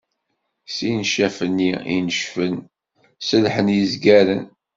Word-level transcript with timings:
Si 0.75 0.89
ncaf-nni 0.99 1.71
i 1.95 1.97
necfen, 2.05 2.55
ṣelḥen 3.27 3.67
izgaren. 3.81 4.45